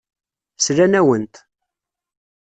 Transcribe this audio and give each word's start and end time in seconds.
Slan-awent. 0.65 1.35